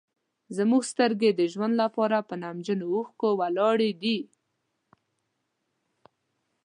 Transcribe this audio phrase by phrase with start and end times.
[0.57, 4.19] زموږ سترګې د ژوند لپاره په نمجنو اوښکو ولاړې دي.